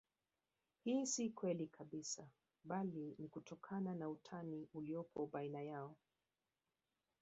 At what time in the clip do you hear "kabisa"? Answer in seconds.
1.67-2.27